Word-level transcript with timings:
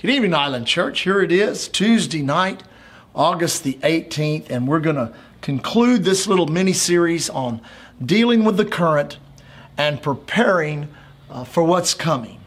Good 0.00 0.12
evening, 0.12 0.32
Island 0.32 0.66
Church. 0.66 1.00
Here 1.00 1.20
it 1.20 1.30
is, 1.30 1.68
Tuesday 1.68 2.22
night, 2.22 2.62
August 3.14 3.64
the 3.64 3.74
18th, 3.82 4.48
and 4.48 4.66
we're 4.66 4.80
going 4.80 4.96
to 4.96 5.12
conclude 5.42 6.04
this 6.04 6.26
little 6.26 6.46
mini 6.46 6.72
series 6.72 7.28
on 7.28 7.60
dealing 8.02 8.42
with 8.42 8.56
the 8.56 8.64
current 8.64 9.18
and 9.76 10.02
preparing 10.02 10.88
uh, 11.28 11.44
for 11.44 11.64
what's 11.64 11.92
coming. 11.92 12.40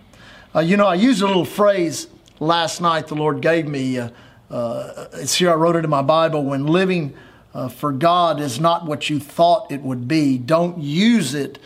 Uh, 0.55 0.61
you 0.61 0.77
know, 0.77 0.88
I 0.88 0.95
used 0.95 1.21
a 1.21 1.27
little 1.27 1.45
phrase 1.45 2.07
last 2.39 2.81
night 2.81 3.05
the 3.05 3.13
Lord 3.13 3.39
gave 3.39 3.67
me. 3.67 3.99
Uh, 3.99 4.09
uh 4.49 5.09
it's 5.13 5.35
here, 5.35 5.51
I 5.51 5.54
wrote 5.54 5.75
it 5.75 5.83
in 5.83 5.91
my 5.91 6.01
Bible. 6.01 6.43
When 6.43 6.65
living 6.65 7.13
uh, 7.54 7.70
for 7.70 7.91
God 7.91 8.41
is 8.41 8.59
not 8.59 8.88
what 8.88 9.11
you 9.11 9.20
thought 9.20 9.71
it 9.71 9.83
would 9.83 10.07
be, 10.07 10.39
don't 10.39 10.79
use 10.79 11.35
it 11.35 11.59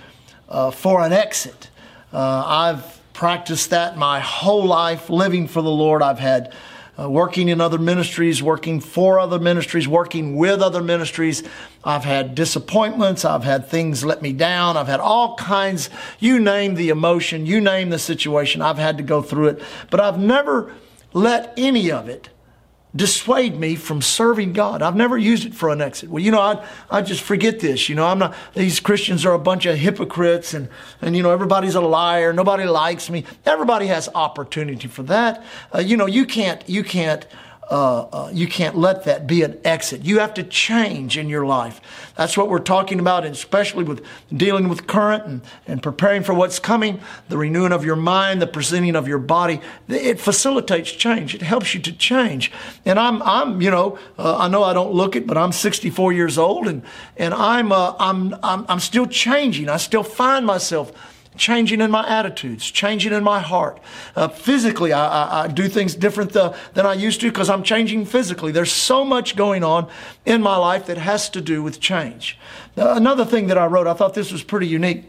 uh, 0.49 0.69
for 0.69 0.99
an 0.99 1.13
exit. 1.13 1.69
I've 2.11 2.99
practiced 3.17 3.71
that 3.71 3.97
my 3.97 4.19
whole 4.19 4.63
life, 4.63 5.09
living 5.09 5.47
for 5.47 5.63
the 5.63 5.71
Lord. 5.71 6.03
I've 6.03 6.19
had 6.19 6.53
uh, 6.99 7.09
working 7.09 7.49
in 7.49 7.59
other 7.59 7.79
ministries, 7.79 8.43
working 8.43 8.79
for 8.79 9.19
other 9.19 9.39
ministries, 9.39 9.87
working 9.87 10.35
with 10.35 10.61
other 10.61 10.83
ministries. 10.83 11.41
I've 11.83 12.03
had 12.03 12.35
disappointments. 12.35 13.25
I've 13.25 13.43
had 13.43 13.67
things 13.67 14.05
let 14.05 14.21
me 14.21 14.33
down. 14.33 14.77
I've 14.77 14.85
had 14.85 14.99
all 14.99 15.35
kinds, 15.35 15.89
you 16.19 16.39
name 16.39 16.75
the 16.75 16.89
emotion, 16.89 17.47
you 17.47 17.59
name 17.59 17.89
the 17.89 17.97
situation. 17.97 18.61
I've 18.61 18.77
had 18.77 18.97
to 18.97 19.03
go 19.03 19.23
through 19.23 19.47
it. 19.47 19.63
But 19.89 19.99
I've 19.99 20.19
never 20.19 20.75
let 21.11 21.55
any 21.57 21.91
of 21.91 22.07
it 22.07 22.29
dissuade 22.97 23.57
me 23.57 23.75
from 23.75 24.01
serving 24.01 24.53
God. 24.53 24.81
I've 24.81 24.95
never 24.95 25.17
used 25.17 25.45
it 25.45 25.53
for 25.53 25.69
an 25.69 25.81
exit. 25.81 26.09
Well, 26.09 26.21
you 26.21 26.31
know, 26.31 26.41
I, 26.41 26.65
I 26.89 27.01
just 27.01 27.21
forget 27.21 27.59
this. 27.59 27.87
You 27.87 27.95
know, 27.95 28.05
I'm 28.05 28.19
not, 28.19 28.35
these 28.53 28.79
Christians 28.81 29.25
are 29.25 29.33
a 29.33 29.39
bunch 29.39 29.65
of 29.65 29.77
hypocrites 29.77 30.53
and, 30.53 30.67
and, 31.01 31.15
you 31.15 31.23
know, 31.23 31.31
everybody's 31.31 31.75
a 31.75 31.81
liar. 31.81 32.33
Nobody 32.33 32.65
likes 32.65 33.09
me. 33.09 33.23
Everybody 33.45 33.87
has 33.87 34.09
opportunity 34.13 34.87
for 34.87 35.03
that. 35.03 35.45
Uh, 35.73 35.79
you 35.79 35.95
know, 35.95 36.07
you 36.07 36.25
can't, 36.25 36.67
you 36.67 36.83
can't, 36.83 37.25
uh, 37.69 38.01
uh, 38.11 38.29
you 38.33 38.47
can't 38.47 38.77
let 38.77 39.03
that 39.03 39.27
be 39.27 39.43
an 39.43 39.59
exit. 39.65 40.05
You 40.05 40.19
have 40.19 40.33
to 40.35 40.43
change 40.43 41.17
in 41.17 41.27
your 41.27 41.45
life. 41.45 41.81
That's 42.15 42.37
what 42.37 42.49
we're 42.49 42.59
talking 42.59 42.99
about, 42.99 43.25
and 43.25 43.35
especially 43.35 43.83
with 43.83 44.05
dealing 44.35 44.69
with 44.69 44.87
current 44.87 45.25
and, 45.25 45.41
and 45.67 45.83
preparing 45.83 46.23
for 46.23 46.33
what's 46.33 46.59
coming, 46.59 47.01
the 47.27 47.37
renewing 47.37 47.73
of 47.73 47.83
your 47.83 47.97
mind, 47.97 48.41
the 48.41 48.47
presenting 48.47 48.95
of 48.95 49.07
your 49.07 49.19
body. 49.19 49.59
It 49.89 50.19
facilitates 50.19 50.91
change. 50.91 51.35
It 51.35 51.41
helps 51.41 51.73
you 51.73 51.81
to 51.81 51.91
change. 51.91 52.51
And 52.85 52.97
I'm, 52.97 53.21
I'm, 53.23 53.61
you 53.61 53.69
know, 53.69 53.99
uh, 54.17 54.37
I 54.37 54.47
know 54.47 54.63
I 54.63 54.73
don't 54.73 54.93
look 54.93 55.15
it, 55.15 55.27
but 55.27 55.37
I'm 55.37 55.51
64 55.51 56.13
years 56.13 56.37
old, 56.37 56.67
and 56.67 56.83
and 57.17 57.33
I'm, 57.33 57.71
uh, 57.71 57.95
I'm, 57.99 58.35
I'm, 58.43 58.65
I'm 58.69 58.79
still 58.79 59.07
changing. 59.07 59.69
I 59.69 59.77
still 59.77 60.03
find 60.03 60.45
myself 60.45 60.93
changing 61.37 61.81
in 61.81 61.91
my 61.91 62.07
attitudes, 62.07 62.69
changing 62.69 63.13
in 63.13 63.23
my 63.23 63.39
heart. 63.39 63.79
Uh, 64.15 64.27
physically, 64.27 64.91
I, 64.93 65.07
I, 65.07 65.43
I, 65.43 65.47
do 65.47 65.69
things 65.69 65.95
different 65.95 66.35
uh, 66.35 66.53
than 66.73 66.85
I 66.85 66.93
used 66.93 67.21
to 67.21 67.29
because 67.29 67.49
I'm 67.49 67.63
changing 67.63 68.05
physically. 68.05 68.51
There's 68.51 68.71
so 68.71 69.05
much 69.05 69.35
going 69.35 69.63
on 69.63 69.89
in 70.25 70.41
my 70.41 70.57
life 70.57 70.85
that 70.87 70.97
has 70.97 71.29
to 71.31 71.41
do 71.41 71.63
with 71.63 71.79
change. 71.79 72.37
Uh, 72.77 72.93
another 72.95 73.25
thing 73.25 73.47
that 73.47 73.57
I 73.57 73.65
wrote, 73.65 73.87
I 73.87 73.93
thought 73.93 74.13
this 74.13 74.31
was 74.31 74.43
pretty 74.43 74.67
unique. 74.67 75.05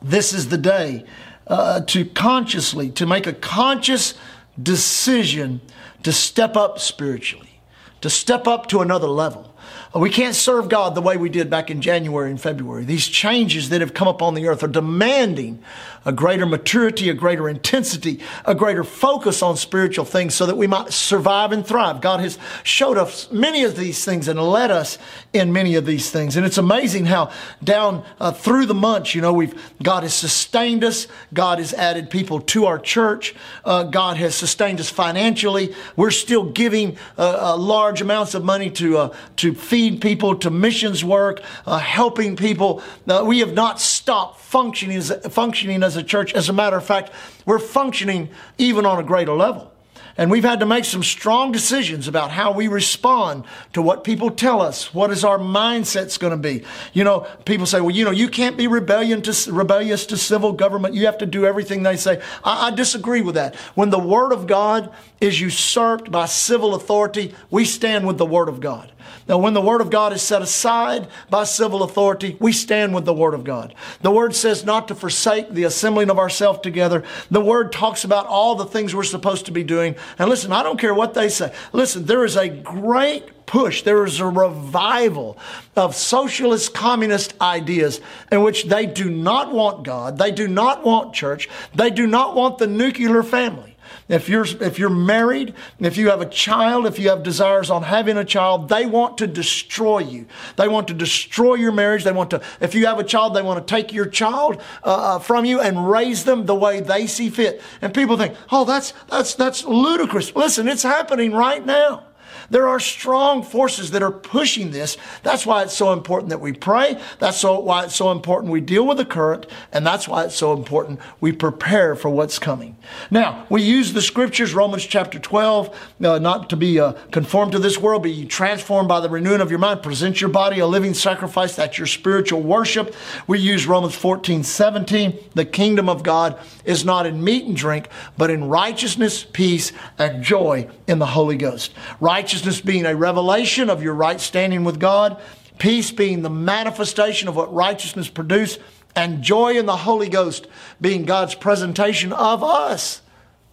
This 0.00 0.32
is 0.32 0.48
the 0.48 0.58
day 0.58 1.04
uh, 1.46 1.80
to 1.82 2.04
consciously, 2.04 2.90
to 2.90 3.06
make 3.06 3.26
a 3.26 3.32
conscious 3.32 4.14
decision 4.60 5.60
to 6.02 6.12
step 6.12 6.56
up 6.56 6.78
spiritually, 6.78 7.60
to 8.00 8.10
step 8.10 8.46
up 8.46 8.66
to 8.68 8.80
another 8.80 9.06
level. 9.06 9.54
We 9.94 10.08
can't 10.08 10.34
serve 10.34 10.70
God 10.70 10.94
the 10.94 11.02
way 11.02 11.18
we 11.18 11.28
did 11.28 11.50
back 11.50 11.70
in 11.70 11.82
January 11.82 12.30
and 12.30 12.40
February. 12.40 12.84
These 12.84 13.08
changes 13.08 13.68
that 13.68 13.82
have 13.82 13.92
come 13.92 14.08
upon 14.08 14.32
the 14.32 14.48
earth 14.48 14.62
are 14.62 14.68
demanding 14.68 15.62
a 16.04 16.12
greater 16.12 16.46
maturity, 16.46 17.10
a 17.10 17.14
greater 17.14 17.48
intensity, 17.48 18.20
a 18.44 18.54
greater 18.54 18.84
focus 18.84 19.42
on 19.42 19.56
spiritual 19.56 20.04
things 20.04 20.34
so 20.34 20.46
that 20.46 20.56
we 20.56 20.66
might 20.66 20.92
survive 20.92 21.52
and 21.52 21.66
thrive. 21.66 22.00
God 22.00 22.20
has 22.20 22.38
showed 22.64 22.96
us 22.96 23.30
many 23.30 23.64
of 23.64 23.76
these 23.76 24.04
things 24.04 24.28
and 24.28 24.40
led 24.40 24.70
us 24.70 24.98
in 25.32 25.52
many 25.52 25.74
of 25.74 25.84
these 25.84 26.10
things. 26.10 26.36
And 26.36 26.46
it's 26.46 26.58
amazing 26.58 27.06
how 27.06 27.30
down 27.62 28.02
uh, 28.18 28.32
through 28.32 28.66
the 28.66 28.74
months, 28.74 29.14
you 29.14 29.20
know, 29.20 29.32
we've, 29.32 29.54
God 29.82 30.02
has 30.04 30.14
sustained 30.14 30.84
us. 30.84 31.06
God 31.34 31.58
has 31.58 31.72
added 31.74 32.10
people 32.10 32.40
to 32.40 32.64
our 32.64 32.78
church. 32.78 33.34
Uh, 33.64 33.84
God 33.84 34.16
has 34.16 34.34
sustained 34.34 34.80
us 34.80 34.88
financially. 34.88 35.74
We're 35.96 36.10
still 36.10 36.44
giving 36.44 36.96
uh, 37.18 37.52
uh 37.52 37.56
large 37.56 38.00
amounts 38.00 38.34
of 38.34 38.42
money 38.44 38.70
to, 38.70 38.98
uh, 38.98 39.16
to 39.36 39.54
feed 39.54 39.81
people, 39.90 40.36
to 40.36 40.50
missions 40.50 41.04
work, 41.04 41.42
uh, 41.66 41.78
helping 41.78 42.36
people. 42.36 42.82
we 43.24 43.40
have 43.40 43.52
not 43.52 43.80
stopped 43.80 44.40
functioning 44.40 44.96
as, 44.96 45.10
functioning 45.30 45.82
as 45.82 45.96
a 45.96 46.02
church. 46.02 46.34
As 46.34 46.48
a 46.48 46.52
matter 46.52 46.76
of 46.76 46.84
fact, 46.84 47.10
we're 47.46 47.58
functioning 47.58 48.28
even 48.58 48.86
on 48.86 48.98
a 48.98 49.02
greater 49.02 49.32
level. 49.32 49.72
And 50.16 50.30
we've 50.30 50.44
had 50.44 50.60
to 50.60 50.66
make 50.66 50.84
some 50.84 51.02
strong 51.02 51.52
decisions 51.52 52.06
about 52.06 52.30
how 52.30 52.52
we 52.52 52.68
respond 52.68 53.44
to 53.72 53.80
what 53.80 54.04
people 54.04 54.30
tell 54.30 54.60
us. 54.60 54.92
What 54.92 55.10
is 55.10 55.24
our 55.24 55.38
mindset's 55.38 56.18
going 56.18 56.32
to 56.32 56.36
be? 56.36 56.64
You 56.92 57.04
know, 57.04 57.26
people 57.46 57.64
say, 57.64 57.80
well, 57.80 57.90
you 57.90 58.04
know, 58.04 58.10
you 58.10 58.28
can't 58.28 58.58
be 58.58 58.66
rebellion 58.66 59.22
to, 59.22 59.52
rebellious 59.52 60.04
to 60.06 60.18
civil 60.18 60.52
government. 60.52 60.94
You 60.94 61.06
have 61.06 61.18
to 61.18 61.26
do 61.26 61.46
everything 61.46 61.82
they 61.82 61.96
say. 61.96 62.20
I, 62.44 62.68
I 62.68 62.70
disagree 62.72 63.22
with 63.22 63.36
that. 63.36 63.54
When 63.74 63.88
the 63.88 63.98
word 63.98 64.32
of 64.32 64.46
God 64.46 64.92
is 65.20 65.40
usurped 65.40 66.10
by 66.10 66.26
civil 66.26 66.74
authority, 66.74 67.34
we 67.50 67.64
stand 67.64 68.06
with 68.06 68.18
the 68.18 68.26
word 68.26 68.50
of 68.50 68.60
God. 68.60 68.91
Now, 69.28 69.38
when 69.38 69.54
the 69.54 69.60
Word 69.60 69.80
of 69.80 69.90
God 69.90 70.12
is 70.12 70.22
set 70.22 70.42
aside 70.42 71.08
by 71.30 71.44
civil 71.44 71.82
authority, 71.82 72.36
we 72.40 72.52
stand 72.52 72.94
with 72.94 73.04
the 73.04 73.14
Word 73.14 73.34
of 73.34 73.44
God. 73.44 73.74
The 74.00 74.10
Word 74.10 74.34
says 74.34 74.64
not 74.64 74.88
to 74.88 74.94
forsake 74.94 75.50
the 75.50 75.64
assembling 75.64 76.10
of 76.10 76.18
ourselves 76.18 76.60
together. 76.60 77.04
The 77.30 77.40
Word 77.40 77.72
talks 77.72 78.04
about 78.04 78.26
all 78.26 78.54
the 78.54 78.66
things 78.66 78.94
we're 78.94 79.04
supposed 79.04 79.46
to 79.46 79.52
be 79.52 79.64
doing. 79.64 79.96
And 80.18 80.28
listen, 80.28 80.52
I 80.52 80.62
don't 80.62 80.80
care 80.80 80.94
what 80.94 81.14
they 81.14 81.28
say. 81.28 81.52
Listen, 81.72 82.04
there 82.04 82.24
is 82.24 82.36
a 82.36 82.48
great 82.48 83.46
push. 83.46 83.82
There 83.82 84.04
is 84.04 84.18
a 84.18 84.26
revival 84.26 85.36
of 85.76 85.94
socialist 85.94 86.74
communist 86.74 87.34
ideas 87.40 88.00
in 88.30 88.42
which 88.42 88.64
they 88.64 88.86
do 88.86 89.10
not 89.10 89.52
want 89.52 89.84
God. 89.84 90.18
They 90.18 90.30
do 90.30 90.48
not 90.48 90.84
want 90.84 91.14
church. 91.14 91.48
They 91.74 91.90
do 91.90 92.06
not 92.06 92.34
want 92.34 92.58
the 92.58 92.66
nuclear 92.66 93.22
family. 93.22 93.71
If 94.08 94.28
you're, 94.28 94.46
if 94.60 94.78
you're 94.78 94.90
married, 94.90 95.54
if 95.78 95.96
you 95.96 96.10
have 96.10 96.20
a 96.20 96.28
child, 96.28 96.86
if 96.86 96.98
you 96.98 97.08
have 97.08 97.22
desires 97.22 97.70
on 97.70 97.82
having 97.82 98.16
a 98.16 98.24
child, 98.24 98.68
they 98.68 98.86
want 98.86 99.18
to 99.18 99.26
destroy 99.26 100.00
you. 100.00 100.26
They 100.56 100.68
want 100.68 100.88
to 100.88 100.94
destroy 100.94 101.54
your 101.54 101.72
marriage. 101.72 102.04
They 102.04 102.12
want 102.12 102.30
to, 102.30 102.42
if 102.60 102.74
you 102.74 102.86
have 102.86 102.98
a 102.98 103.04
child, 103.04 103.34
they 103.34 103.42
want 103.42 103.66
to 103.66 103.74
take 103.74 103.92
your 103.92 104.06
child 104.06 104.60
uh, 104.84 105.16
uh, 105.16 105.18
from 105.18 105.44
you 105.44 105.60
and 105.60 105.90
raise 105.90 106.24
them 106.24 106.46
the 106.46 106.54
way 106.54 106.80
they 106.80 107.06
see 107.06 107.30
fit. 107.30 107.62
And 107.80 107.92
people 107.92 108.16
think, 108.16 108.36
oh, 108.50 108.64
that's, 108.64 108.92
that's, 109.08 109.34
that's 109.34 109.64
ludicrous. 109.64 110.34
Listen, 110.34 110.68
it's 110.68 110.82
happening 110.82 111.32
right 111.32 111.64
now. 111.64 112.04
There 112.50 112.68
are 112.68 112.80
strong 112.80 113.42
forces 113.42 113.92
that 113.92 114.02
are 114.02 114.10
pushing 114.10 114.70
this. 114.70 114.96
That's 115.22 115.46
why 115.46 115.62
it's 115.62 115.76
so 115.76 115.92
important 115.92 116.30
that 116.30 116.40
we 116.40 116.52
pray. 116.52 117.00
That's 117.18 117.42
why 117.42 117.84
it's 117.84 117.94
so 117.94 118.10
important 118.10 118.52
we 118.52 118.60
deal 118.60 118.86
with 118.86 118.98
the 118.98 119.04
current. 119.04 119.46
And 119.72 119.86
that's 119.86 120.08
why 120.08 120.24
it's 120.24 120.34
so 120.34 120.52
important 120.52 121.00
we 121.20 121.32
prepare 121.32 121.94
for 121.94 122.10
what's 122.10 122.38
coming. 122.38 122.76
Now, 123.10 123.46
we 123.48 123.62
use 123.62 123.92
the 123.92 124.02
scriptures, 124.02 124.54
Romans 124.54 124.84
chapter 124.84 125.18
12, 125.18 125.78
uh, 126.04 126.18
not 126.18 126.50
to 126.50 126.56
be 126.56 126.78
uh, 126.78 126.92
conformed 127.10 127.52
to 127.52 127.58
this 127.58 127.78
world, 127.78 128.02
but 128.02 128.08
be 128.08 128.26
transformed 128.26 128.88
by 128.88 129.00
the 129.00 129.08
renewing 129.08 129.40
of 129.40 129.50
your 129.50 129.58
mind. 129.58 129.82
Present 129.82 130.20
your 130.20 130.30
body 130.30 130.58
a 130.58 130.66
living 130.66 130.94
sacrifice. 130.94 131.56
That's 131.56 131.78
your 131.78 131.86
spiritual 131.86 132.42
worship. 132.42 132.94
We 133.26 133.38
use 133.38 133.66
Romans 133.66 133.94
14, 133.94 134.42
17. 134.42 135.18
The 135.34 135.44
kingdom 135.44 135.88
of 135.88 136.02
God 136.02 136.38
is 136.64 136.84
not 136.84 137.06
in 137.06 137.22
meat 137.22 137.46
and 137.46 137.56
drink, 137.56 137.88
but 138.16 138.30
in 138.30 138.48
righteousness, 138.48 139.24
peace, 139.24 139.72
and 139.98 140.22
joy 140.22 140.68
in 140.86 140.98
the 140.98 141.06
Holy 141.06 141.36
Ghost. 141.36 141.72
Righteousness 142.00 142.11
righteousness 142.12 142.60
being 142.60 142.84
a 142.84 142.94
revelation 142.94 143.70
of 143.70 143.82
your 143.82 143.94
right 143.94 144.20
standing 144.20 144.64
with 144.64 144.78
God, 144.78 145.18
peace 145.56 145.90
being 145.90 146.20
the 146.20 146.28
manifestation 146.28 147.26
of 147.26 147.34
what 147.34 147.50
righteousness 147.54 148.10
produced, 148.10 148.60
and 148.94 149.22
joy 149.22 149.54
in 149.54 149.64
the 149.64 149.78
Holy 149.78 150.10
Ghost 150.10 150.46
being 150.78 151.06
God's 151.06 151.34
presentation 151.34 152.12
of 152.12 152.44
us 152.44 153.00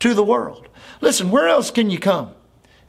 to 0.01 0.13
the 0.13 0.25
world. 0.25 0.67
Listen, 0.99 1.31
where 1.31 1.47
else 1.47 1.71
can 1.71 1.89
you 1.89 1.99
come 1.99 2.31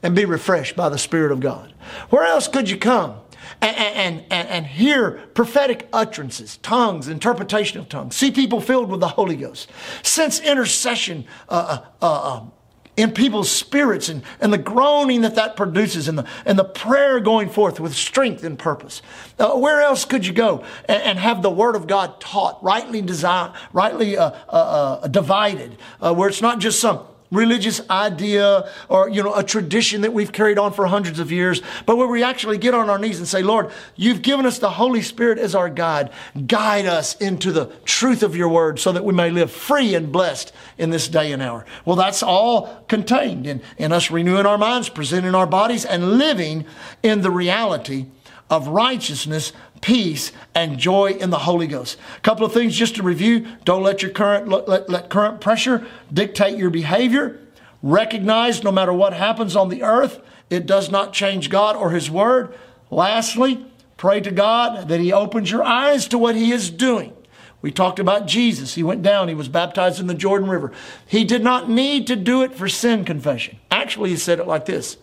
and 0.03 0.13
be 0.13 0.25
refreshed 0.25 0.75
by 0.75 0.89
the 0.89 0.99
Spirit 0.99 1.31
of 1.31 1.39
God? 1.39 1.73
Where 2.09 2.25
else 2.25 2.49
could 2.49 2.69
you 2.69 2.77
come 2.77 3.21
and, 3.63 3.77
and, 3.77 4.25
and, 4.29 4.49
and, 4.49 4.67
hear 4.67 5.23
prophetic 5.35 5.89
utterances, 5.93 6.57
tongues, 6.57 7.07
interpretation 7.07 7.79
of 7.79 7.89
tongues, 7.89 8.17
see 8.17 8.33
people 8.33 8.61
filled 8.61 8.91
with 8.91 8.99
the 8.99 9.09
Holy 9.09 9.37
Ghost, 9.37 9.71
sense 10.03 10.41
intercession 10.41 11.27
uh, 11.49 11.79
uh, 12.03 12.05
uh, 12.05 12.39
um, 12.39 12.53
in 13.01 13.13
people's 13.13 13.51
spirits 13.51 14.09
and, 14.09 14.23
and 14.41 14.53
the 14.53 14.59
groaning 14.59 15.23
that 15.23 15.35
that 15.37 15.57
produces 15.57 16.09
and 16.09 16.19
the, 16.19 16.27
and 16.45 16.59
the 16.59 16.65
prayer 16.65 17.21
going 17.21 17.49
forth 17.49 17.81
with 17.81 17.95
strength 17.95 18.45
and 18.45 18.59
purpose. 18.59 19.03
Uh, 19.39 19.57
where 19.57 19.81
else 19.81 20.05
could 20.05 20.27
you 20.27 20.33
go 20.33 20.65
and, 20.87 21.03
and, 21.03 21.19
have 21.19 21.43
the 21.43 21.51
Word 21.51 21.77
of 21.77 21.87
God 21.87 22.21
taught, 22.21 22.63
rightly 22.63 23.03
designed, 23.03 23.55
rightly 23.73 24.17
uh, 24.17 24.31
uh, 24.49 25.01
uh 25.03 25.09
divided, 25.09 25.77
uh, 26.01 26.15
where 26.15 26.29
it's 26.29 26.43
not 26.43 26.59
just 26.59 26.81
some 26.81 27.01
religious 27.31 27.81
idea 27.89 28.69
or, 28.89 29.09
you 29.09 29.23
know, 29.23 29.35
a 29.35 29.45
tradition 29.45 30.01
that 30.01 30.13
we've 30.13 30.33
carried 30.33 30.59
on 30.59 30.73
for 30.73 30.87
hundreds 30.87 31.19
of 31.19 31.31
years, 31.31 31.63
but 31.87 31.97
where 31.97 32.09
we 32.09 32.23
actually 32.23 32.59
get 32.59 32.75
on 32.75 32.91
our 32.91 32.99
knees 32.99 33.19
and 33.19 33.29
say, 33.29 33.43
Lord, 33.43 33.71
you've 33.97 34.23
given 34.23 34.47
us 34.47 34.59
the 34.59 34.71
Holy 34.71 35.03
Spirit 35.03 35.39
as 35.39 35.55
our 35.55 35.71
guide. 35.71 36.11
Guide 36.47 36.87
us 36.87 37.17
into 37.17 37.53
the 37.53 37.67
truth 37.85 38.23
of 38.23 38.37
your 38.37 38.49
word 38.49 38.79
so 38.79 38.93
that 38.93 39.05
we 39.05 39.13
may 39.13 39.31
live 39.31 39.51
free 39.51 39.95
and 39.95 40.11
blessed 40.11 40.53
in 40.79 40.91
this 40.91 41.09
day 41.09 41.33
and 41.33 41.43
hour. 41.43 41.65
Well, 41.85 41.97
that's 41.97 42.23
all 42.23 42.85
contained 42.89 43.47
in, 43.47 43.63
in 43.79 43.93
us 43.93 44.11
renewing 44.11 44.47
our 44.47 44.59
minds, 44.59 44.89
presenting 44.89 45.35
our 45.35 45.47
bodies, 45.47 45.85
and 45.85 46.19
living 46.19 46.67
in 47.03 47.23
the 47.23 47.31
reality 47.31 48.07
of 48.51 48.67
righteousness, 48.67 49.53
peace, 49.81 50.33
and 50.55 50.79
joy 50.79 51.13
in 51.13 51.31
the 51.31 51.39
Holy 51.39 51.69
Ghost. 51.69 51.97
A 52.17 52.21
couple 52.21 52.45
of 52.45 52.53
things 52.53 52.77
just 52.77 52.97
to 52.97 53.03
review. 53.03 53.47
Don't 53.65 53.83
let 53.83 54.03
your 54.03 54.11
current 54.11 54.49
let, 54.49 54.91
let 54.91 55.09
current 55.09 55.41
pressure 55.41 55.87
dictate 56.13 56.59
your 56.59 56.71
behavior. 56.71 57.39
Recognize 57.83 58.63
no 58.63 58.73
matter 58.73 58.93
what 58.93 59.15
happens 59.15 59.57
on 59.57 59.69
the 59.69 59.83
earth, 59.83 60.21
it 60.51 60.67
does 60.67 60.91
not 60.91 61.13
change 61.13 61.49
God 61.49 61.77
or 61.77 61.93
His 61.93 62.11
Word. 62.11 62.53
Lastly, 62.91 63.65
pray 63.97 64.21
to 64.21 64.33
God 64.33 64.89
that 64.89 65.01
He 65.01 65.13
opens 65.13 65.51
your 65.51 65.63
eyes 65.63 66.09
to 66.09 66.19
what 66.19 66.35
He 66.35 66.51
is 66.51 66.69
doing. 66.69 67.15
We 67.63 67.71
talked 67.71 67.99
about 67.99 68.27
Jesus. 68.27 68.75
He 68.75 68.83
went 68.83 69.03
down, 69.03 69.29
he 69.29 69.35
was 69.35 69.49
baptized 69.49 70.01
in 70.01 70.07
the 70.07 70.15
Jordan 70.15 70.49
River. 70.49 70.73
He 71.07 71.25
did 71.25 71.45
not 71.45 71.69
need 71.69 72.07
to 72.07 72.17
do 72.17 72.43
it 72.43 72.55
for 72.55 72.69
sin 72.69 73.05
confession. 73.05 73.59
Actually, 73.71 74.11
he 74.11 74.17
said 74.17 74.41
it 74.41 74.47
like 74.47 74.67
this 74.67 74.97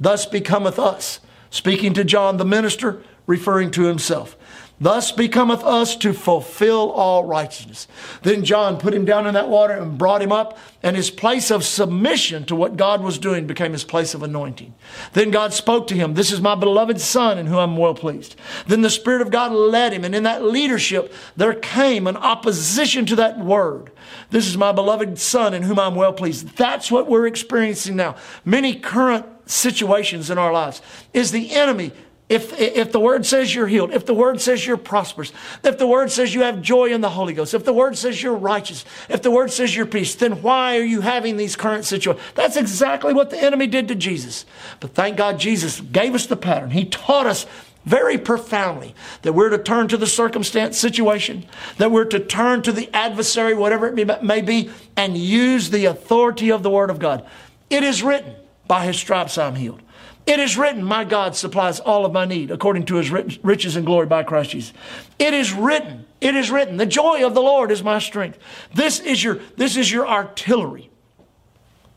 Thus 0.00 0.24
becometh 0.24 0.78
us 0.78 1.20
speaking 1.56 1.94
to 1.94 2.04
John 2.04 2.36
the 2.36 2.44
minister, 2.44 3.02
referring 3.26 3.70
to 3.72 3.84
himself. 3.84 4.36
Thus 4.78 5.10
becometh 5.10 5.64
us 5.64 5.96
to 5.96 6.12
fulfill 6.12 6.90
all 6.90 7.24
righteousness. 7.24 7.88
Then 8.22 8.44
John 8.44 8.76
put 8.76 8.92
him 8.92 9.06
down 9.06 9.26
in 9.26 9.32
that 9.32 9.48
water 9.48 9.72
and 9.72 9.96
brought 9.96 10.20
him 10.20 10.32
up, 10.32 10.58
and 10.82 10.94
his 10.94 11.08
place 11.08 11.50
of 11.50 11.64
submission 11.64 12.44
to 12.44 12.54
what 12.54 12.76
God 12.76 13.02
was 13.02 13.18
doing 13.18 13.46
became 13.46 13.72
his 13.72 13.84
place 13.84 14.12
of 14.12 14.22
anointing. 14.22 14.74
Then 15.14 15.30
God 15.30 15.54
spoke 15.54 15.86
to 15.86 15.94
him, 15.94 16.12
This 16.12 16.30
is 16.30 16.42
my 16.42 16.54
beloved 16.54 17.00
Son 17.00 17.38
in 17.38 17.46
whom 17.46 17.56
I'm 17.56 17.76
well 17.78 17.94
pleased. 17.94 18.36
Then 18.66 18.82
the 18.82 18.90
Spirit 18.90 19.22
of 19.22 19.30
God 19.30 19.50
led 19.50 19.94
him, 19.94 20.04
and 20.04 20.14
in 20.14 20.24
that 20.24 20.44
leadership 20.44 21.12
there 21.36 21.54
came 21.54 22.06
an 22.06 22.18
opposition 22.18 23.06
to 23.06 23.16
that 23.16 23.38
word. 23.38 23.90
This 24.28 24.46
is 24.46 24.58
my 24.58 24.72
beloved 24.72 25.18
Son 25.18 25.54
in 25.54 25.62
whom 25.62 25.78
I'm 25.78 25.94
well 25.94 26.12
pleased. 26.12 26.54
That's 26.58 26.90
what 26.90 27.08
we're 27.08 27.26
experiencing 27.26 27.96
now. 27.96 28.16
Many 28.44 28.74
current 28.74 29.24
situations 29.46 30.30
in 30.30 30.38
our 30.38 30.52
lives 30.52 30.82
is 31.12 31.30
the 31.30 31.52
enemy 31.52 31.92
if, 32.28 32.58
if 32.58 32.90
the 32.90 32.98
word 32.98 33.24
says 33.24 33.54
you're 33.54 33.68
healed, 33.68 33.92
if 33.92 34.04
the 34.04 34.14
word 34.14 34.40
says 34.40 34.66
you're 34.66 34.76
prosperous, 34.76 35.32
if 35.62 35.78
the 35.78 35.86
word 35.86 36.10
says 36.10 36.34
you 36.34 36.42
have 36.42 36.60
joy 36.60 36.86
in 36.86 37.00
the 37.00 37.10
Holy 37.10 37.32
Ghost, 37.32 37.54
if 37.54 37.64
the 37.64 37.72
word 37.72 37.96
says 37.96 38.20
you're 38.20 38.34
righteous, 38.34 38.84
if 39.08 39.22
the 39.22 39.30
word 39.30 39.52
says 39.52 39.76
you're 39.76 39.86
peace, 39.86 40.16
then 40.16 40.42
why 40.42 40.76
are 40.76 40.84
you 40.84 41.02
having 41.02 41.36
these 41.36 41.54
current 41.54 41.84
situations? 41.84 42.24
That's 42.34 42.56
exactly 42.56 43.14
what 43.14 43.30
the 43.30 43.40
enemy 43.40 43.68
did 43.68 43.86
to 43.88 43.94
Jesus. 43.94 44.44
But 44.80 44.92
thank 44.92 45.16
God 45.16 45.38
Jesus 45.38 45.80
gave 45.80 46.16
us 46.16 46.26
the 46.26 46.36
pattern. 46.36 46.72
He 46.72 46.84
taught 46.84 47.26
us 47.26 47.46
very 47.84 48.18
profoundly 48.18 48.96
that 49.22 49.32
we're 49.32 49.50
to 49.50 49.58
turn 49.58 49.86
to 49.86 49.96
the 49.96 50.08
circumstance 50.08 50.76
situation, 50.76 51.46
that 51.78 51.92
we're 51.92 52.06
to 52.06 52.18
turn 52.18 52.60
to 52.62 52.72
the 52.72 52.92
adversary, 52.92 53.54
whatever 53.54 53.86
it 53.86 54.24
may 54.24 54.40
be, 54.40 54.68
and 54.96 55.16
use 55.16 55.70
the 55.70 55.84
authority 55.84 56.50
of 56.50 56.64
the 56.64 56.70
word 56.70 56.90
of 56.90 56.98
God. 56.98 57.24
It 57.70 57.84
is 57.84 58.02
written. 58.02 58.34
By 58.66 58.84
his 58.84 58.96
stripes 58.96 59.38
I'm 59.38 59.54
healed. 59.54 59.82
It 60.26 60.40
is 60.40 60.58
written, 60.58 60.82
My 60.82 61.04
God 61.04 61.36
supplies 61.36 61.78
all 61.78 62.04
of 62.04 62.12
my 62.12 62.24
need 62.24 62.50
according 62.50 62.86
to 62.86 62.96
his 62.96 63.10
riches 63.10 63.76
and 63.76 63.86
glory 63.86 64.06
by 64.06 64.24
Christ 64.24 64.50
Jesus. 64.50 64.72
It 65.18 65.32
is 65.32 65.52
written, 65.52 66.04
it 66.20 66.34
is 66.34 66.50
written, 66.50 66.76
the 66.76 66.86
joy 66.86 67.24
of 67.24 67.34
the 67.34 67.40
Lord 67.40 67.70
is 67.70 67.82
my 67.82 68.00
strength. 68.00 68.38
This 68.74 68.98
is 68.98 69.22
your, 69.22 69.38
this 69.56 69.76
is 69.76 69.90
your 69.90 70.08
artillery. 70.08 70.90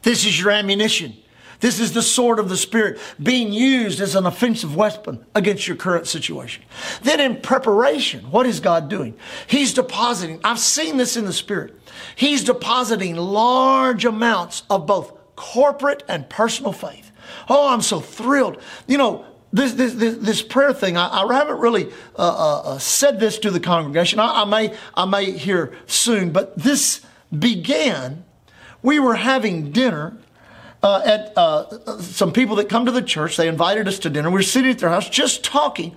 This 0.04 0.26
is 0.26 0.40
your 0.40 0.52
ammunition. 0.52 1.16
This 1.60 1.80
is 1.80 1.92
the 1.92 2.02
sword 2.02 2.40
of 2.40 2.48
the 2.48 2.56
Spirit 2.56 3.00
being 3.22 3.52
used 3.52 4.00
as 4.00 4.16
an 4.16 4.26
offensive 4.26 4.76
weapon 4.76 5.26
against 5.36 5.68
your 5.68 5.76
current 5.76 6.08
situation. 6.08 6.64
Then 7.02 7.20
in 7.20 7.42
preparation, 7.42 8.32
what 8.32 8.46
is 8.46 8.62
God 8.62 8.90
doing? 8.90 9.18
He's 9.48 9.74
depositing, 9.74 10.40
I've 10.44 10.60
seen 10.60 10.96
this 10.96 11.18
in 11.18 11.26
the 11.26 11.34
Spirit. 11.34 11.78
He's 12.16 12.46
depositing 12.46 13.18
large 13.18 14.06
amounts 14.06 14.64
of 14.70 14.86
both 14.86 15.19
corporate 15.40 16.04
and 16.10 16.30
personal 16.30 16.74
faith. 16.74 17.12
Oh, 17.48 17.70
I'm 17.74 17.82
so 17.82 18.02
thrilled. 18.02 18.62
You 18.88 18.98
know, 18.98 19.26
this, 19.54 19.74
this, 19.74 19.94
this, 19.94 20.18
this 20.18 20.42
prayer 20.42 20.74
thing, 20.74 20.98
I, 20.98 21.08
I 21.08 21.34
haven't 21.34 21.60
really 21.60 21.86
uh, 22.18 22.22
uh, 22.22 22.62
uh, 22.66 22.78
said 22.78 23.22
this 23.22 23.40
to 23.40 23.50
the 23.50 23.62
congregation. 23.62 24.20
I, 24.20 24.42
I, 24.42 24.46
may, 24.46 24.76
I 24.94 25.06
may 25.06 25.32
hear 25.32 25.74
soon, 25.88 26.32
but 26.32 26.58
this 26.58 27.02
began. 27.38 28.26
We 28.84 29.00
were 29.00 29.16
having 29.16 29.72
dinner 29.72 30.18
uh, 30.84 31.02
at 31.06 31.34
uh, 31.38 32.00
some 32.02 32.34
people 32.34 32.58
that 32.58 32.68
come 32.68 32.86
to 32.86 32.92
the 32.92 33.02
church. 33.02 33.38
They 33.38 33.48
invited 33.48 33.88
us 33.88 33.98
to 34.00 34.10
dinner. 34.10 34.30
We 34.30 34.36
were 34.36 34.44
sitting 34.44 34.72
at 34.72 34.80
their 34.80 34.90
house 34.90 35.10
just 35.10 35.44
talking. 35.44 35.96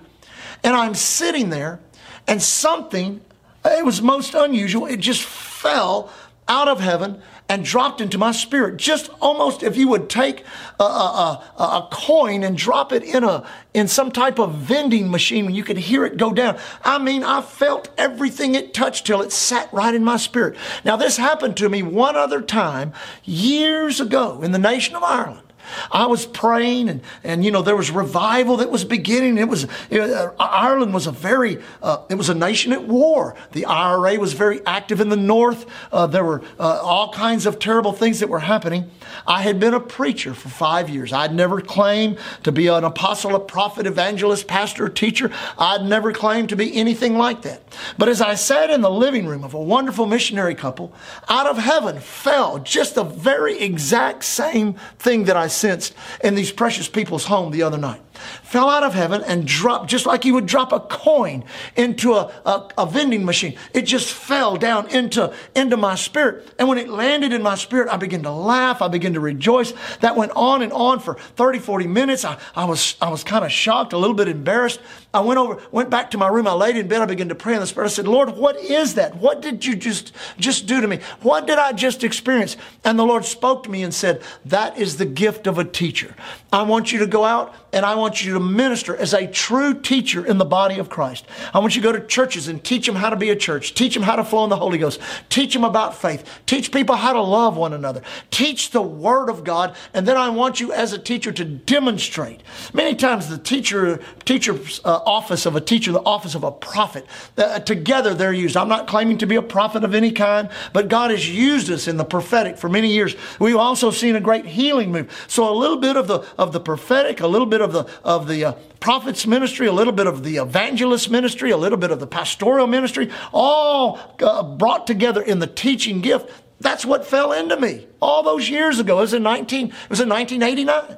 And 0.63 0.73
I'm 0.73 0.95
sitting 0.95 1.49
there, 1.49 1.81
and 2.27 2.41
something, 2.41 3.19
it 3.65 3.85
was 3.85 4.01
most 4.01 4.35
unusual, 4.35 4.85
it 4.85 4.97
just 5.01 5.23
fell 5.23 6.09
out 6.47 6.69
of 6.69 6.79
heaven 6.79 7.21
and 7.53 7.63
dropped 7.63 8.01
into 8.01 8.17
my 8.17 8.31
spirit. 8.31 8.77
Just 8.77 9.11
almost 9.21 9.61
if 9.61 9.77
you 9.77 9.87
would 9.87 10.09
take 10.09 10.43
a, 10.79 10.83
a, 10.83 11.45
a, 11.55 11.61
a, 11.61 11.87
coin 11.91 12.43
and 12.43 12.57
drop 12.57 12.91
it 12.91 13.03
in 13.03 13.23
a 13.23 13.47
in 13.75 13.87
some 13.87 14.11
type 14.11 14.39
of 14.39 14.55
vending 14.55 15.11
machine 15.11 15.45
when 15.45 15.53
you 15.53 15.63
could 15.63 15.77
hear 15.77 16.03
it 16.03 16.17
go 16.17 16.33
down. 16.33 16.57
I 16.83 16.97
mean, 16.97 17.23
I 17.23 17.43
felt 17.43 17.89
everything 17.95 18.55
it 18.55 18.73
touched 18.73 19.05
till 19.05 19.21
it 19.21 19.31
sat 19.31 19.71
right 19.71 19.93
in 19.93 20.03
my 20.03 20.17
spirit. 20.17 20.57
Now 20.83 20.95
this 20.95 21.17
happened 21.17 21.55
to 21.57 21.69
me 21.69 21.83
one 21.83 22.15
other 22.15 22.41
time 22.41 22.91
years 23.23 24.01
ago 24.01 24.41
in 24.41 24.51
the 24.51 24.57
nation 24.57 24.95
of 24.95 25.03
Ireland. 25.03 25.52
I 25.91 26.05
was 26.05 26.25
praying, 26.25 26.89
and, 26.89 27.01
and 27.23 27.43
you 27.43 27.51
know, 27.51 27.61
there 27.61 27.75
was 27.75 27.91
revival 27.91 28.57
that 28.57 28.69
was 28.69 28.83
beginning. 28.83 29.37
It 29.37 29.47
was, 29.47 29.65
uh, 29.91 30.33
Ireland 30.39 30.93
was 30.93 31.07
a 31.07 31.11
very, 31.11 31.61
uh, 31.81 32.03
it 32.09 32.15
was 32.15 32.29
a 32.29 32.33
nation 32.33 32.73
at 32.73 32.87
war. 32.87 33.35
The 33.51 33.65
IRA 33.65 34.17
was 34.19 34.33
very 34.33 34.65
active 34.65 34.99
in 34.99 35.09
the 35.09 35.17
north. 35.17 35.65
Uh, 35.91 36.07
there 36.07 36.23
were 36.23 36.41
uh, 36.59 36.79
all 36.81 37.11
kinds 37.13 37.45
of 37.45 37.59
terrible 37.59 37.93
things 37.93 38.19
that 38.19 38.29
were 38.29 38.39
happening. 38.39 38.89
I 39.27 39.41
had 39.41 39.59
been 39.59 39.73
a 39.73 39.79
preacher 39.79 40.33
for 40.33 40.49
five 40.49 40.89
years. 40.89 41.13
I'd 41.13 41.33
never 41.33 41.61
claimed 41.61 42.19
to 42.43 42.51
be 42.51 42.67
an 42.67 42.83
apostle, 42.83 43.35
a 43.35 43.39
prophet, 43.39 43.85
evangelist, 43.85 44.47
pastor, 44.47 44.89
teacher. 44.89 45.31
I'd 45.57 45.83
never 45.83 46.11
claimed 46.11 46.49
to 46.49 46.55
be 46.55 46.75
anything 46.75 47.17
like 47.17 47.43
that. 47.43 47.61
But 47.97 48.09
as 48.09 48.21
I 48.21 48.35
sat 48.35 48.69
in 48.69 48.81
the 48.81 48.89
living 48.89 49.25
room 49.25 49.43
of 49.43 49.53
a 49.53 49.61
wonderful 49.61 50.05
missionary 50.05 50.55
couple, 50.55 50.93
out 51.29 51.47
of 51.47 51.57
heaven 51.57 51.99
fell 51.99 52.59
just 52.59 52.95
the 52.95 53.03
very 53.03 53.59
exact 53.59 54.23
same 54.25 54.73
thing 54.97 55.25
that 55.25 55.37
I 55.37 55.47
sensed 55.53 55.93
in 56.23 56.35
these 56.35 56.51
precious 56.51 56.89
people's 56.89 57.25
home 57.25 57.51
the 57.51 57.63
other 57.63 57.77
night 57.77 58.01
fell 58.43 58.69
out 58.69 58.83
of 58.83 58.93
heaven 58.93 59.23
and 59.23 59.47
dropped 59.47 59.89
just 59.89 60.05
like 60.05 60.25
you 60.25 60.33
would 60.33 60.45
drop 60.45 60.71
a 60.71 60.79
coin 60.79 61.43
into 61.75 62.13
a, 62.13 62.31
a, 62.45 62.69
a, 62.77 62.85
vending 62.85 63.25
machine. 63.25 63.55
It 63.73 63.83
just 63.83 64.13
fell 64.13 64.55
down 64.55 64.87
into, 64.89 65.33
into 65.55 65.77
my 65.77 65.95
spirit. 65.95 66.53
And 66.59 66.67
when 66.67 66.77
it 66.77 66.89
landed 66.89 67.33
in 67.33 67.41
my 67.41 67.55
spirit, 67.55 67.89
I 67.89 67.97
began 67.97 68.23
to 68.23 68.31
laugh. 68.31 68.81
I 68.81 68.87
began 68.87 69.13
to 69.13 69.19
rejoice. 69.19 69.73
That 70.01 70.15
went 70.15 70.31
on 70.35 70.61
and 70.61 70.71
on 70.73 70.99
for 70.99 71.15
30, 71.15 71.59
40 71.59 71.87
minutes. 71.87 72.25
I, 72.25 72.37
I 72.55 72.65
was, 72.65 72.95
I 73.01 73.09
was 73.09 73.23
kind 73.23 73.43
of 73.43 73.51
shocked, 73.51 73.93
a 73.93 73.97
little 73.97 74.15
bit 74.15 74.27
embarrassed. 74.27 74.79
I 75.13 75.19
went 75.19 75.37
over, 75.37 75.61
went 75.71 75.89
back 75.89 76.11
to 76.11 76.17
my 76.17 76.27
room. 76.27 76.47
I 76.47 76.53
laid 76.53 76.75
in 76.75 76.87
bed. 76.87 77.01
I 77.01 77.05
began 77.05 77.29
to 77.29 77.35
pray 77.35 77.53
in 77.53 77.59
the 77.59 77.67
spirit. 77.67 77.87
I 77.87 77.89
said, 77.89 78.07
Lord, 78.07 78.31
what 78.31 78.57
is 78.57 78.95
that? 78.95 79.15
What 79.17 79.41
did 79.41 79.65
you 79.65 79.75
just, 79.75 80.11
just 80.37 80.65
do 80.65 80.81
to 80.81 80.87
me? 80.87 80.99
What 81.21 81.45
did 81.45 81.59
I 81.59 81.73
just 81.73 82.03
experience? 82.03 82.57
And 82.83 82.97
the 82.97 83.05
Lord 83.05 83.25
spoke 83.25 83.63
to 83.63 83.69
me 83.69 83.83
and 83.83 83.93
said, 83.93 84.23
that 84.45 84.77
is 84.77 84.97
the 84.97 85.05
gift 85.05 85.45
of 85.45 85.57
a 85.57 85.63
teacher. 85.63 86.15
I 86.51 86.63
want 86.63 86.91
you 86.91 86.99
to 86.99 87.07
go 87.07 87.23
out 87.23 87.53
and 87.71 87.85
I 87.85 87.95
want 87.95 88.12
you 88.21 88.33
to 88.33 88.39
minister 88.39 88.95
as 88.95 89.13
a 89.13 89.27
true 89.27 89.79
teacher 89.79 90.25
in 90.25 90.37
the 90.37 90.45
body 90.45 90.79
of 90.79 90.89
Christ. 90.89 91.25
I 91.53 91.59
want 91.59 91.75
you 91.75 91.81
to 91.81 91.87
go 91.87 91.97
to 91.97 92.05
churches 92.05 92.47
and 92.47 92.63
teach 92.63 92.85
them 92.85 92.95
how 92.95 93.09
to 93.09 93.15
be 93.15 93.29
a 93.29 93.35
church, 93.35 93.73
teach 93.73 93.93
them 93.93 94.03
how 94.03 94.15
to 94.15 94.23
flow 94.23 94.43
in 94.43 94.49
the 94.49 94.57
Holy 94.57 94.77
Ghost, 94.77 94.99
teach 95.29 95.53
them 95.53 95.63
about 95.63 95.95
faith, 95.95 96.27
teach 96.45 96.71
people 96.71 96.95
how 96.95 97.13
to 97.13 97.21
love 97.21 97.55
one 97.55 97.73
another, 97.73 98.01
teach 98.31 98.71
the 98.71 98.81
Word 98.81 99.29
of 99.29 99.43
God, 99.43 99.75
and 99.93 100.07
then 100.07 100.17
I 100.17 100.29
want 100.29 100.59
you 100.59 100.73
as 100.73 100.93
a 100.93 100.99
teacher 100.99 101.31
to 101.31 101.45
demonstrate. 101.45 102.41
Many 102.73 102.95
times 102.95 103.29
the 103.29 103.37
teacher, 103.37 103.99
teacher's 104.25 104.81
uh, 104.83 104.99
office 105.05 105.45
of 105.45 105.55
a 105.55 105.61
teacher, 105.61 105.91
the 105.91 106.01
office 106.01 106.35
of 106.35 106.43
a 106.43 106.51
prophet, 106.51 107.05
uh, 107.37 107.59
together 107.59 108.13
they're 108.13 108.33
used. 108.33 108.57
I'm 108.57 108.69
not 108.69 108.87
claiming 108.87 109.17
to 109.19 109.25
be 109.25 109.35
a 109.35 109.41
prophet 109.41 109.83
of 109.83 109.93
any 109.93 110.11
kind, 110.11 110.49
but 110.73 110.87
God 110.87 111.11
has 111.11 111.29
used 111.29 111.69
us 111.69 111.87
in 111.87 111.97
the 111.97 112.05
prophetic 112.05 112.57
for 112.57 112.69
many 112.69 112.91
years. 112.91 113.15
We've 113.39 113.55
also 113.55 113.91
seen 113.91 114.15
a 114.15 114.21
great 114.21 114.45
healing 114.45 114.91
move. 114.91 115.25
So 115.27 115.49
a 115.49 115.55
little 115.55 115.77
bit 115.77 115.97
of 115.97 116.07
the 116.07 116.25
of 116.37 116.51
the 116.51 116.59
prophetic, 116.59 117.19
a 117.19 117.27
little 117.27 117.47
bit 117.47 117.61
of 117.61 117.73
the 117.73 117.83
of 118.03 118.27
the 118.27 118.45
uh, 118.45 118.51
prophet's 118.79 119.25
ministry, 119.25 119.67
a 119.67 119.71
little 119.71 119.93
bit 119.93 120.07
of 120.07 120.23
the 120.23 120.37
evangelist 120.37 121.09
ministry, 121.09 121.51
a 121.51 121.57
little 121.57 121.77
bit 121.77 121.91
of 121.91 121.99
the 121.99 122.07
pastoral 122.07 122.67
ministry, 122.67 123.09
all 123.31 123.99
uh, 124.21 124.43
brought 124.43 124.85
together 124.85 125.21
in 125.21 125.39
the 125.39 125.47
teaching 125.47 126.01
gift. 126.01 126.29
That's 126.59 126.85
what 126.85 127.05
fell 127.05 127.31
into 127.31 127.59
me 127.59 127.87
all 128.01 128.23
those 128.23 128.49
years 128.49 128.79
ago. 128.79 128.97
It 128.97 129.01
was 129.01 129.13
in 129.13 129.23
19, 129.23 129.67
it 129.67 129.89
was 129.89 129.99
in 129.99 130.09
1989. 130.09 130.97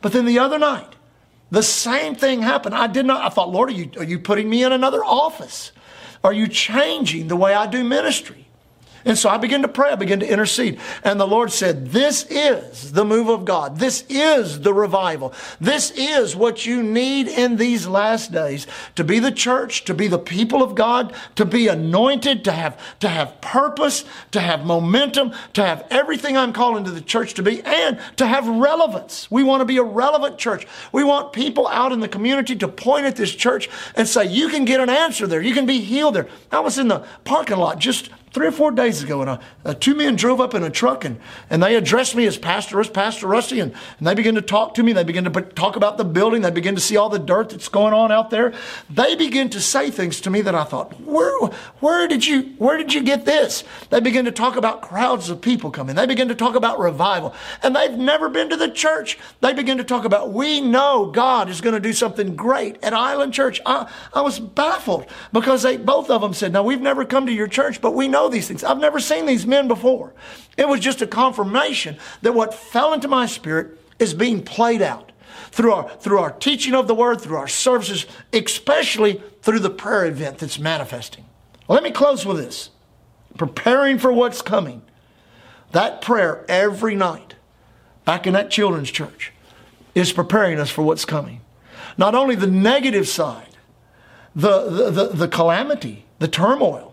But 0.00 0.12
then 0.12 0.26
the 0.26 0.38
other 0.38 0.58
night, 0.58 0.94
the 1.50 1.62
same 1.62 2.14
thing 2.14 2.42
happened. 2.42 2.74
I 2.74 2.86
did 2.86 3.06
not, 3.06 3.22
I 3.22 3.28
thought, 3.28 3.50
Lord, 3.50 3.70
are 3.70 3.74
you, 3.74 3.90
are 3.98 4.04
you 4.04 4.18
putting 4.18 4.48
me 4.48 4.64
in 4.64 4.72
another 4.72 5.04
office? 5.04 5.72
Are 6.24 6.32
you 6.32 6.48
changing 6.48 7.28
the 7.28 7.36
way 7.36 7.54
I 7.54 7.66
do 7.66 7.84
ministry? 7.84 8.46
And 9.04 9.18
so 9.18 9.28
I 9.28 9.36
began 9.36 9.62
to 9.62 9.68
pray. 9.68 9.90
I 9.90 9.96
began 9.96 10.20
to 10.20 10.30
intercede. 10.30 10.78
And 11.02 11.18
the 11.18 11.26
Lord 11.26 11.50
said, 11.50 11.88
This 11.88 12.24
is 12.30 12.92
the 12.92 13.04
move 13.04 13.28
of 13.28 13.44
God. 13.44 13.78
This 13.78 14.04
is 14.08 14.60
the 14.60 14.72
revival. 14.72 15.32
This 15.60 15.90
is 15.92 16.36
what 16.36 16.64
you 16.66 16.82
need 16.82 17.28
in 17.28 17.56
these 17.56 17.86
last 17.86 18.32
days 18.32 18.66
to 18.96 19.04
be 19.04 19.18
the 19.18 19.32
church, 19.32 19.84
to 19.84 19.94
be 19.94 20.08
the 20.08 20.18
people 20.18 20.62
of 20.62 20.74
God, 20.74 21.14
to 21.36 21.44
be 21.44 21.68
anointed, 21.68 22.44
to 22.44 22.52
have, 22.52 22.80
to 23.00 23.08
have 23.08 23.40
purpose, 23.40 24.04
to 24.30 24.40
have 24.40 24.64
momentum, 24.64 25.32
to 25.54 25.64
have 25.64 25.86
everything 25.90 26.36
I'm 26.36 26.52
calling 26.52 26.84
to 26.84 26.90
the 26.90 27.00
church 27.00 27.34
to 27.34 27.42
be, 27.42 27.62
and 27.62 27.98
to 28.16 28.26
have 28.26 28.46
relevance. 28.46 29.30
We 29.30 29.42
want 29.42 29.60
to 29.60 29.64
be 29.64 29.78
a 29.78 29.82
relevant 29.82 30.38
church. 30.38 30.66
We 30.92 31.04
want 31.04 31.32
people 31.32 31.66
out 31.68 31.92
in 31.92 32.00
the 32.00 32.08
community 32.08 32.56
to 32.56 32.68
point 32.68 33.06
at 33.06 33.16
this 33.16 33.34
church 33.34 33.68
and 33.96 34.06
say, 34.06 34.26
You 34.26 34.48
can 34.48 34.64
get 34.64 34.80
an 34.80 34.90
answer 34.90 35.26
there. 35.26 35.42
You 35.42 35.54
can 35.54 35.66
be 35.66 35.80
healed 35.80 36.14
there. 36.14 36.28
I 36.50 36.60
was 36.60 36.78
in 36.78 36.88
the 36.88 37.04
parking 37.24 37.58
lot 37.58 37.78
just 37.78 38.10
three 38.32 38.46
or 38.46 38.52
four 38.52 38.70
days 38.70 39.02
ago, 39.02 39.20
and 39.20 39.30
uh, 39.30 39.38
uh, 39.64 39.74
two 39.74 39.94
men 39.94 40.16
drove 40.16 40.40
up 40.40 40.54
in 40.54 40.62
a 40.62 40.70
truck, 40.70 41.04
and, 41.04 41.20
and 41.50 41.62
they 41.62 41.76
addressed 41.76 42.16
me 42.16 42.26
as 42.26 42.38
Pastor, 42.38 42.80
as 42.80 42.88
Pastor 42.88 43.26
Rusty, 43.26 43.60
and, 43.60 43.72
and 43.98 44.06
they 44.06 44.14
began 44.14 44.34
to 44.34 44.42
talk 44.42 44.74
to 44.74 44.82
me. 44.82 44.92
They 44.92 45.04
began 45.04 45.24
to 45.24 45.42
talk 45.42 45.76
about 45.76 45.98
the 45.98 46.04
building. 46.04 46.42
They 46.42 46.50
began 46.50 46.74
to 46.74 46.80
see 46.80 46.96
all 46.96 47.10
the 47.10 47.18
dirt 47.18 47.50
that's 47.50 47.68
going 47.68 47.92
on 47.92 48.10
out 48.10 48.30
there. 48.30 48.54
They 48.88 49.14
began 49.16 49.50
to 49.50 49.60
say 49.60 49.90
things 49.90 50.20
to 50.22 50.30
me 50.30 50.40
that 50.40 50.54
I 50.54 50.64
thought, 50.64 50.98
where, 51.02 51.48
where 51.80 52.08
did 52.08 52.26
you, 52.26 52.54
where 52.58 52.78
did 52.78 52.94
you 52.94 53.02
get 53.02 53.26
this? 53.26 53.64
They 53.90 54.00
began 54.00 54.24
to 54.24 54.32
talk 54.32 54.56
about 54.56 54.80
crowds 54.80 55.28
of 55.28 55.40
people 55.42 55.70
coming. 55.70 55.94
They 55.94 56.06
began 56.06 56.28
to 56.28 56.34
talk 56.34 56.54
about 56.54 56.78
revival, 56.78 57.34
and 57.62 57.76
they've 57.76 57.92
never 57.92 58.30
been 58.30 58.48
to 58.48 58.56
the 58.56 58.70
church. 58.70 59.18
They 59.40 59.52
began 59.52 59.76
to 59.76 59.84
talk 59.84 60.04
about, 60.06 60.32
we 60.32 60.60
know 60.60 61.10
God 61.12 61.50
is 61.50 61.60
going 61.60 61.74
to 61.74 61.80
do 61.80 61.92
something 61.92 62.34
great 62.34 62.82
at 62.82 62.94
Island 62.94 63.34
Church. 63.34 63.60
I, 63.66 63.90
I 64.14 64.22
was 64.22 64.40
baffled 64.40 65.06
because 65.32 65.62
they, 65.62 65.76
both 65.76 66.08
of 66.08 66.22
them 66.22 66.32
said, 66.32 66.52
now 66.52 66.62
we've 66.62 66.80
never 66.80 67.04
come 67.04 67.26
to 67.26 67.32
your 67.32 67.46
church, 67.46 67.80
but 67.80 67.92
we 67.92 68.08
know 68.08 68.21
know 68.22 68.28
these 68.28 68.48
things. 68.48 68.64
I've 68.64 68.78
never 68.78 69.00
seen 69.00 69.26
these 69.26 69.46
men 69.46 69.68
before. 69.68 70.12
It 70.56 70.68
was 70.68 70.80
just 70.80 71.02
a 71.02 71.06
confirmation 71.06 71.98
that 72.22 72.34
what 72.34 72.54
fell 72.54 72.92
into 72.92 73.08
my 73.08 73.26
spirit 73.26 73.78
is 73.98 74.14
being 74.14 74.42
played 74.42 74.82
out 74.82 75.12
through 75.50 75.72
our, 75.72 75.88
through 75.88 76.18
our 76.18 76.32
teaching 76.32 76.74
of 76.74 76.86
the 76.86 76.94
word, 76.94 77.20
through 77.20 77.36
our 77.36 77.48
services, 77.48 78.06
especially 78.32 79.22
through 79.42 79.58
the 79.58 79.70
prayer 79.70 80.06
event 80.06 80.38
that's 80.38 80.58
manifesting. 80.58 81.24
Let 81.68 81.82
me 81.82 81.90
close 81.90 82.24
with 82.24 82.36
this 82.36 82.70
preparing 83.38 83.98
for 83.98 84.12
what's 84.12 84.42
coming. 84.42 84.82
That 85.72 86.02
prayer 86.02 86.44
every 86.48 86.94
night 86.94 87.34
back 88.04 88.26
in 88.26 88.34
that 88.34 88.50
children's 88.50 88.90
church 88.90 89.32
is 89.94 90.12
preparing 90.12 90.58
us 90.58 90.70
for 90.70 90.82
what's 90.82 91.06
coming. 91.06 91.40
Not 91.96 92.14
only 92.14 92.34
the 92.34 92.46
negative 92.46 93.08
side, 93.08 93.48
the, 94.34 94.68
the, 94.68 94.90
the, 94.90 95.04
the 95.08 95.28
calamity, 95.28 96.04
the 96.18 96.28
turmoil, 96.28 96.91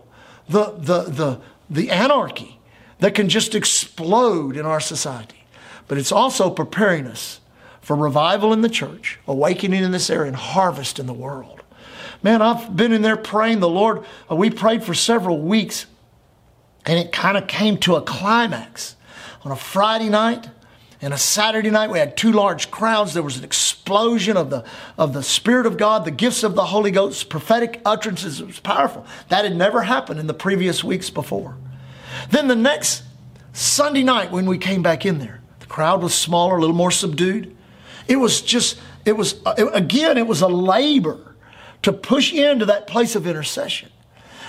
the, 0.50 0.72
the, 0.76 1.02
the, 1.02 1.40
the 1.68 1.90
anarchy 1.90 2.58
that 2.98 3.14
can 3.14 3.28
just 3.28 3.54
explode 3.54 4.56
in 4.56 4.66
our 4.66 4.80
society. 4.80 5.44
But 5.88 5.98
it's 5.98 6.12
also 6.12 6.50
preparing 6.50 7.06
us 7.06 7.40
for 7.80 7.96
revival 7.96 8.52
in 8.52 8.60
the 8.60 8.68
church, 8.68 9.18
awakening 9.26 9.82
in 9.82 9.90
this 9.90 10.10
area, 10.10 10.28
and 10.28 10.36
harvest 10.36 10.98
in 10.98 11.06
the 11.06 11.12
world. 11.12 11.62
Man, 12.22 12.42
I've 12.42 12.76
been 12.76 12.92
in 12.92 13.02
there 13.02 13.16
praying. 13.16 13.60
The 13.60 13.68
Lord, 13.68 14.04
uh, 14.30 14.36
we 14.36 14.50
prayed 14.50 14.84
for 14.84 14.92
several 14.92 15.40
weeks, 15.40 15.86
and 16.84 16.98
it 16.98 17.12
kind 17.12 17.38
of 17.38 17.46
came 17.46 17.78
to 17.78 17.96
a 17.96 18.02
climax 18.02 18.96
on 19.42 19.52
a 19.52 19.56
Friday 19.56 20.08
night 20.08 20.48
and 21.02 21.14
a 21.14 21.18
Saturday 21.18 21.70
night, 21.70 21.90
we 21.90 21.98
had 21.98 22.16
two 22.16 22.30
large 22.30 22.70
crowds. 22.70 23.14
There 23.14 23.22
was 23.22 23.38
an 23.38 23.44
explosion 23.44 24.36
of 24.36 24.50
the, 24.50 24.64
of 24.98 25.14
the 25.14 25.22
Spirit 25.22 25.64
of 25.64 25.78
God, 25.78 26.04
the 26.04 26.10
gifts 26.10 26.42
of 26.42 26.54
the 26.54 26.66
Holy 26.66 26.90
Ghost, 26.90 27.30
prophetic 27.30 27.80
utterances. 27.86 28.40
It 28.40 28.46
was 28.46 28.60
powerful. 28.60 29.06
That 29.28 29.44
had 29.44 29.56
never 29.56 29.82
happened 29.82 30.20
in 30.20 30.26
the 30.26 30.34
previous 30.34 30.84
weeks 30.84 31.08
before. 31.08 31.56
Then 32.28 32.48
the 32.48 32.56
next 32.56 33.02
Sunday 33.54 34.02
night, 34.02 34.30
when 34.30 34.44
we 34.44 34.58
came 34.58 34.82
back 34.82 35.06
in 35.06 35.18
there, 35.18 35.40
the 35.60 35.66
crowd 35.66 36.02
was 36.02 36.14
smaller, 36.14 36.58
a 36.58 36.60
little 36.60 36.76
more 36.76 36.90
subdued. 36.90 37.56
It 38.06 38.16
was 38.16 38.42
just, 38.42 38.78
it 39.06 39.16
was, 39.16 39.40
again, 39.46 40.18
it 40.18 40.26
was 40.26 40.42
a 40.42 40.48
labor 40.48 41.34
to 41.82 41.94
push 41.94 42.30
into 42.30 42.66
that 42.66 42.86
place 42.86 43.16
of 43.16 43.26
intercession. 43.26 43.88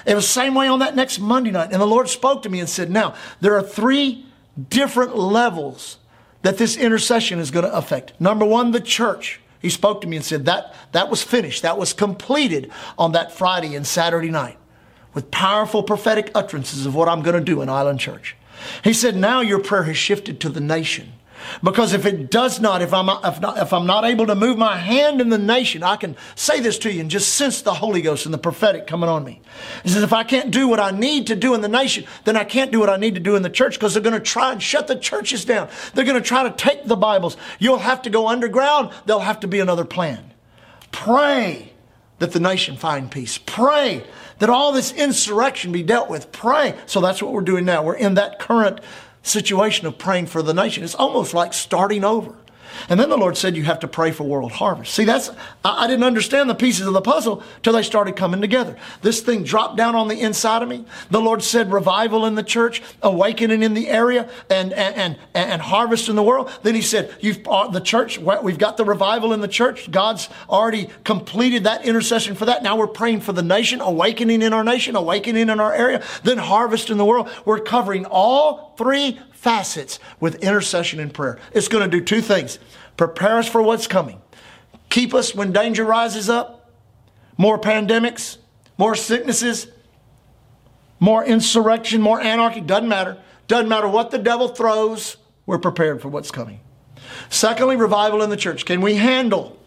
It 0.06 0.16
was 0.16 0.26
the 0.26 0.34
same 0.34 0.54
way 0.54 0.68
on 0.68 0.80
that 0.80 0.98
next 0.98 1.20
Monday 1.20 1.52
night. 1.52 1.72
And 1.72 1.82
the 1.82 1.88
Lord 1.88 2.10
spoke 2.10 2.44
to 2.44 2.50
me 2.50 2.60
and 2.60 2.68
said, 2.68 2.90
Now, 2.90 3.16
there 3.40 3.56
are 3.56 3.64
three 3.64 4.26
different 4.70 5.16
levels 5.16 5.98
that 6.42 6.58
this 6.58 6.78
intercession 6.78 7.40
is 7.40 7.52
going 7.52 7.66
to 7.66 7.76
affect. 7.76 8.14
Number 8.20 8.46
one, 8.46 8.72
the 8.72 8.80
church. 8.80 9.40
He 9.62 9.70
spoke 9.70 10.02
to 10.02 10.08
me 10.08 10.18
and 10.18 10.26
said 10.26 10.46
that 10.46 10.74
that 10.92 11.10
was 11.10 11.22
finished. 11.22 11.62
That 11.62 11.78
was 11.78 11.94
completed 11.94 12.72
on 12.98 13.12
that 13.12 13.32
Friday 13.32 13.76
and 13.76 13.86
Saturday 13.86 14.32
night 14.32 14.58
with 15.14 15.30
powerful 15.30 15.84
prophetic 15.84 16.32
utterances 16.34 16.86
of 16.86 16.96
what 16.96 17.08
I'm 17.08 17.22
going 17.22 17.38
to 17.38 17.44
do 17.44 17.62
in 17.62 17.70
Island 17.70 18.00
Church. 18.00 18.36
He 18.84 18.94
said, 18.94 19.16
now 19.16 19.42
your 19.42 19.60
prayer 19.60 19.84
has 19.84 19.98
shifted 19.98 20.40
to 20.42 20.50
the 20.50 20.62
nation. 20.62 21.14
Because 21.64 21.94
if 21.94 22.06
it 22.06 22.30
does 22.32 22.60
not, 22.60 22.82
if 22.82 22.94
I'm, 22.94 23.10
if, 23.24 23.40
not, 23.40 23.58
if 23.58 23.74
I'm 23.74 23.86
not 23.86 24.06
able 24.06 24.28
to 24.28 24.36
move 24.36 24.58
my 24.58 24.78
hand 24.78 25.22
in 25.22 25.30
the 25.30 25.38
nation, 25.38 25.84
I 25.84 25.96
can 25.96 26.16
say 26.36 26.60
this 26.60 26.78
to 26.80 26.92
you 26.92 27.02
and 27.02 27.10
just 27.10 27.34
sense 27.34 27.62
the 27.62 27.74
Holy 27.74 28.02
Ghost 28.02 28.26
and 28.26 28.34
the 28.34 28.38
prophetic 28.38 28.88
coming 28.88 29.10
on 29.10 29.24
me. 29.24 29.42
He 29.84 29.90
says, 29.90 30.04
if 30.04 30.14
I 30.14 30.24
can't 30.24 30.52
do 30.52 30.68
what 30.68 30.80
I 30.80 30.92
need 30.92 31.28
to 31.28 31.36
do 31.36 31.54
in 31.54 31.62
the 31.62 31.70
nation, 31.70 32.06
then 32.24 32.38
I 32.38 32.44
can't 32.44 32.72
do 32.72 32.80
what 32.80 32.90
I 32.90 32.98
need 32.98 33.16
to 33.16 33.22
do 33.22 33.36
in 33.36 33.44
the 33.44 33.50
church 33.50 33.76
because 33.76 33.94
they're 33.94 34.04
going 34.04 34.14
to 34.14 34.20
try 34.20 34.52
and 34.52 34.62
shut 34.62 34.88
the 34.88 34.96
churches 34.96 35.46
down. 35.46 35.70
They're 35.94 36.06
going 36.06 36.22
to 36.22 36.28
try 36.28 36.44
to 36.44 36.52
take 36.52 36.86
the 36.86 36.96
Bibles. 36.96 37.38
You'll 37.60 37.80
have 37.80 38.02
to 38.04 38.10
go 38.10 38.28
underground. 38.28 38.92
There'll 39.06 39.22
have 39.22 39.40
to 39.42 39.48
be 39.48 39.60
another 39.60 39.86
plan. 39.86 40.34
Pray 40.92 41.74
that 42.20 42.32
the 42.34 42.40
nation 42.40 42.78
find 42.78 43.10
peace. 43.10 43.40
Pray 43.40 44.04
that 44.40 44.50
all 44.50 44.72
this 44.72 44.92
insurrection 44.92 45.72
be 45.72 45.84
dealt 45.84 46.10
with. 46.10 46.32
Pray. 46.32 46.76
So 46.86 47.02
that's 47.02 47.22
what 47.22 47.32
we're 47.32 47.42
doing 47.42 47.66
now. 47.66 47.84
We're 47.84 47.96
in 47.96 48.16
that 48.16 48.40
current 48.40 48.80
situation 49.24 49.88
of 49.88 49.98
praying 49.98 50.28
for 50.28 50.42
the 50.42 50.54
nation. 50.54 50.84
It's 50.84 50.96
almost 50.96 51.34
like 51.34 51.54
starting 51.54 52.04
over. 52.04 52.36
And 52.90 53.00
then 53.00 53.10
the 53.10 53.18
Lord 53.18 53.38
said, 53.38 53.56
You 53.56 53.64
have 53.64 53.80
to 53.80 53.88
pray 53.88 54.12
for 54.12 54.24
world 54.24 54.52
harvest. 54.52 54.94
See, 54.94 55.06
that's, 55.06 55.30
I, 55.64 55.86
I, 55.86 55.88
didn't 55.88 56.04
understand 56.04 56.50
the 56.50 56.56
pieces 56.56 56.88
of 56.88 56.94
the 56.94 57.02
puzzle 57.02 57.44
till 57.64 57.74
they 57.74 57.84
started 57.84 58.16
coming 58.16 58.42
together. 58.42 58.78
This 59.02 59.22
thing 59.22 59.44
dropped 59.44 59.78
down 59.78 59.96
on 59.96 60.08
the 60.08 60.20
inside 60.20 60.62
of 60.62 60.70
me. 60.70 60.86
The 61.10 61.22
Lord 61.22 61.44
said, 61.44 61.72
Revival 61.72 62.26
in 62.26 62.36
the 62.36 62.44
church, 62.44 62.82
awakening 63.02 63.64
in 63.64 63.74
the 63.74 63.90
area, 63.90 64.30
and, 64.50 64.74
and, 64.74 64.96
and, 64.96 65.18
and 65.34 65.62
harvest 65.62 66.10
in 66.10 66.16
the 66.16 66.24
world. 66.24 66.52
Then 66.64 66.76
He 66.76 66.82
said, 66.82 67.14
You've, 67.20 67.48
uh, 67.48 67.68
the 67.68 67.82
church, 67.82 68.20
we've 68.20 68.60
got 68.60 68.78
the 68.78 68.86
revival 68.86 69.34
in 69.34 69.42
the 69.42 69.48
church. 69.48 69.90
God's 69.92 70.30
already 70.50 70.90
completed 71.04 71.66
that 71.66 71.86
intercession 71.86 72.36
for 72.36 72.46
that. 72.46 72.64
Now 72.64 72.78
we're 72.78 72.88
praying 72.88 73.22
for 73.22 73.34
the 73.34 73.44
nation, 73.44 73.82
awakening 73.82 74.42
in 74.42 74.54
our 74.54 74.64
nation, 74.64 74.96
awakening 74.96 75.50
in 75.50 75.60
our 75.60 75.74
area, 75.74 76.04
then 76.24 76.38
harvest 76.38 76.90
in 76.90 76.98
the 76.98 77.06
world. 77.06 77.30
We're 77.46 77.60
covering 77.60 78.06
all 78.06 78.74
three 78.78 79.20
facets 79.42 80.00
with 80.20 80.36
intercession 80.44 81.00
and 81.00 81.12
prayer. 81.12 81.40
It's 81.52 81.68
going 81.68 81.90
to 81.90 81.90
do 81.90 82.04
two 82.04 82.22
things 82.22 82.60
prepare 82.96 83.40
us 83.40 83.50
for 83.50 83.62
what's 83.64 83.88
coming, 83.88 84.22
keep 84.90 85.16
us 85.16 85.34
when 85.34 85.52
danger 85.52 85.84
rises 85.84 86.30
up, 86.30 86.72
more 87.38 87.60
pandemics, 87.60 88.38
more 88.78 88.94
sicknesses, 88.94 89.68
more 91.00 91.26
insurrection, 91.26 92.02
more 92.02 92.22
anarchy. 92.22 92.62
Doesn't 92.62 92.88
matter. 92.88 93.18
Doesn't 93.48 93.68
matter 93.68 93.88
what 93.88 94.12
the 94.12 94.20
devil 94.20 94.48
throws, 94.48 95.18
we're 95.46 95.58
prepared 95.58 96.02
for 96.02 96.08
what's 96.08 96.32
coming. 96.32 96.62
Secondly, 97.30 97.76
revival 97.76 98.22
in 98.22 98.30
the 98.30 98.38
church. 98.38 98.64
Can 98.66 98.80
we 98.80 98.96
handle 98.96 99.58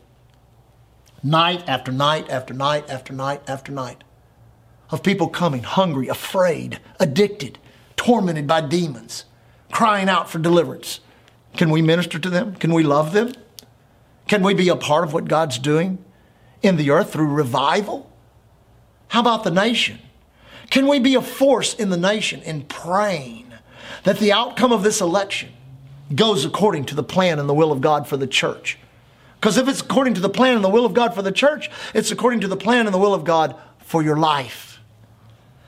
night 1.23 1.69
after 1.69 1.91
night 1.91 2.31
after 2.31 2.55
night 2.55 2.89
after 2.89 3.13
night 3.13 3.43
after 3.49 3.73
night 3.73 4.05
of 4.91 5.03
people 5.03 5.29
coming 5.29 5.65
hungry, 5.65 6.07
afraid, 6.07 6.79
addicted, 7.01 7.59
tormented 7.97 8.47
by 8.47 8.61
demons? 8.61 9.25
Crying 9.75 10.09
out 10.09 10.31
for 10.31 10.39
deliverance. 10.39 11.01
Can 11.57 11.69
we 11.69 11.83
minister 11.83 12.17
to 12.21 12.31
them? 12.31 12.55
Can 12.55 12.73
we 12.73 12.85
love 12.85 13.13
them? 13.13 13.33
Can 14.29 14.41
we 14.45 14.55
be 14.55 14.69
a 14.69 14.77
part 14.77 15.03
of 15.03 15.13
what 15.13 15.27
God's 15.27 15.59
doing 15.59 15.99
in 16.63 16.77
the 16.77 16.91
earth 16.91 17.13
through 17.13 17.27
revival? 17.27 18.09
How 19.09 19.21
about 19.21 19.43
the 19.43 19.51
nation? 19.51 19.99
Can 20.71 20.87
we 20.87 21.01
be 21.01 21.17
a 21.17 21.21
force 21.21 21.75
in 21.75 21.91
the 21.91 21.97
nation 21.97 22.41
in 22.43 22.63
praying 22.63 23.53
that 24.05 24.21
the 24.21 24.33
outcome 24.33 24.71
of 24.71 24.85
this 24.85 25.01
election 25.01 25.53
goes 26.15 26.45
according 26.45 26.85
to 26.87 26.95
the 26.95 27.03
plan 27.03 27.41
and 27.41 27.49
the 27.49 27.55
will 27.55 27.73
of 27.73 27.81
God 27.81 28.07
for 28.07 28.17
the 28.17 28.29
church? 28.29 28.79
Because 29.41 29.59
if 29.59 29.67
it's 29.67 29.81
according 29.81 30.15
to 30.15 30.21
the 30.21 30.29
plan 30.29 30.55
and 30.55 30.65
the 30.65 30.71
will 30.71 30.87
of 30.87 30.95
God 30.95 31.17
for 31.17 31.23
the 31.23 31.33
church, 31.33 31.69
it's 31.93 32.13
according 32.13 32.41
to 32.41 32.49
the 32.49 32.57
plan 32.57 32.87
and 32.87 32.95
the 32.95 32.99
will 32.99 33.13
of 33.13 33.25
God 33.25 33.57
for 33.81 34.05
your 34.05 34.17
life. 34.17 34.79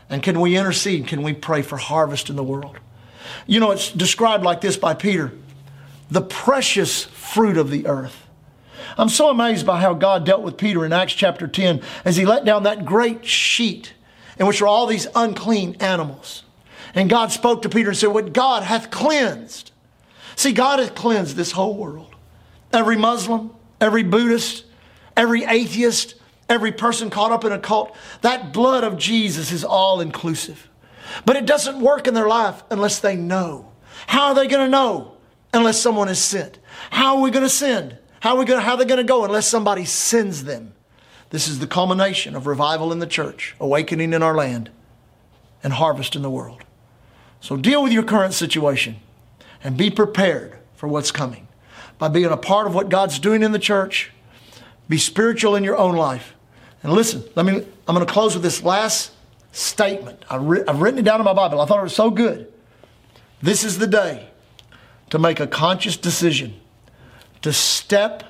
And 0.09 0.23
can 0.23 0.41
we 0.41 0.57
intercede? 0.57 1.09
Can 1.09 1.23
we 1.23 1.33
pray 1.33 1.63
for 1.63 1.77
harvest 1.77 2.31
in 2.31 2.37
the 2.37 2.45
world? 2.45 2.79
You 3.47 3.61
know, 3.61 3.71
it's 3.71 3.91
described 3.91 4.45
like 4.45 4.61
this 4.61 4.77
by 4.77 4.95
Peter 4.95 5.33
the 6.11 6.23
precious 6.23 7.05
fruit 7.05 7.57
of 7.57 7.71
the 7.71 7.87
earth. 7.87 8.27
I'm 8.97 9.09
so 9.09 9.29
amazed 9.29 9.67
by 9.67 9.81
how 9.81 9.95
God 9.95 10.25
dealt 10.25 10.43
with 10.43 10.57
Peter 10.57 10.85
in 10.85 10.93
Acts 10.93 11.13
chapter 11.13 11.47
10 11.47 11.83
as 12.05 12.17
he 12.17 12.25
let 12.25 12.45
down 12.45 12.63
that 12.63 12.85
great 12.85 13.27
sheet 13.27 13.93
in 14.39 14.47
which 14.47 14.63
are 14.63 14.67
all 14.67 14.87
these 14.87 15.07
unclean 15.15 15.77
animals. 15.81 16.45
And 16.95 17.11
God 17.11 17.31
spoke 17.33 17.63
to 17.63 17.69
Peter 17.69 17.91
and 17.91 17.99
said, 17.99 18.09
What 18.09 18.33
God 18.33 18.63
hath 18.63 18.91
cleansed. 18.91 19.73
See, 20.35 20.53
God 20.53 20.79
hath 20.79 20.95
cleansed 20.95 21.37
this 21.37 21.53
whole 21.53 21.77
world. 21.77 22.15
Every 22.73 22.97
Muslim, 22.97 23.51
every 23.81 24.03
Buddhist, 24.03 24.65
every 25.17 25.45
atheist, 25.45 26.15
every 26.49 26.73
person 26.73 27.11
caught 27.11 27.33
up 27.33 27.45
in 27.45 27.53
a 27.53 27.59
cult, 27.59 27.95
that 28.23 28.53
blood 28.53 28.85
of 28.85 28.99
Jesus 28.99 29.53
is 29.53 29.65
all 29.65 30.01
inclusive. 30.01 30.69
But 31.25 31.37
it 31.37 31.47
doesn't 31.47 31.81
work 31.81 32.07
in 32.07 32.15
their 32.15 32.29
life 32.29 32.63
unless 32.71 32.99
they 32.99 33.17
know. 33.17 33.73
How 34.07 34.29
are 34.29 34.35
they 34.35 34.47
going 34.47 34.65
to 34.65 34.71
know 34.71 35.17
unless 35.53 35.81
someone 35.81 36.09
is 36.09 36.23
sent? 36.23 36.59
How 36.91 37.17
are 37.17 37.23
we 37.23 37.31
going 37.31 37.45
to 37.45 37.51
send? 37.51 37.99
How 38.21 38.35
are, 38.35 38.39
we 38.39 38.47
to, 38.47 38.61
how 38.61 38.73
are 38.73 38.79
they 38.79 38.85
going 38.85 38.99
to 38.99 39.05
go 39.05 39.25
unless 39.25 39.47
somebody 39.49 39.85
sends 39.85 40.45
them? 40.45 40.75
This 41.31 41.49
is 41.49 41.59
the 41.59 41.67
culmination 41.67 42.35
of 42.35 42.47
revival 42.47 42.93
in 42.93 42.99
the 42.99 43.07
church, 43.07 43.55
awakening 43.61 44.13
in 44.13 44.23
our 44.23 44.35
land, 44.35 44.71
and 45.63 45.73
harvest 45.73 46.17
in 46.17 46.23
the 46.23 46.31
world. 46.31 46.65
So 47.41 47.57
deal 47.57 47.83
with 47.83 47.93
your 47.93 48.03
current 48.03 48.35
situation 48.35 48.97
and 49.63 49.77
be 49.77 49.91
prepared 49.91 50.59
for 50.75 50.89
what's 50.89 51.11
coming 51.11 51.49
by 51.99 52.09
being 52.09 52.27
a 52.27 52.37
part 52.37 52.67
of 52.67 52.75
what 52.75 52.89
God's 52.89 53.19
doing 53.19 53.43
in 53.43 53.53
the 53.53 53.59
church. 53.59 54.13
Be 54.89 54.99
spiritual 54.99 55.57
in 55.57 55.65
your 55.65 55.77
own 55.77 55.97
life. 55.97 56.35
And 56.83 56.93
listen, 56.93 57.25
let 57.35 57.47
me 57.47 57.67
I'm 57.89 57.95
going 57.95 58.07
to 58.07 58.13
close 58.13 58.35
with 58.35 58.43
this 58.43 58.63
last 58.63 59.13
statement. 59.57 60.23
I've, 60.29 60.43
written 60.43 60.99
it 60.99 61.05
down 61.05 61.21
in 61.21 61.25
my 61.25 61.33
Bible. 61.33 61.61
I 61.61 61.67
thought 61.67 61.81
it 61.81 61.85
was 61.85 61.95
so 61.95 62.11
good. 62.11 62.53
This 63.41 63.65
is 63.65 63.79
the 63.79 63.87
day 63.87 64.29
to 65.11 65.19
make 65.19 65.41
a 65.41 65.47
conscious 65.47 65.97
decision 65.97 66.61
to 67.43 67.53
step 67.53 68.23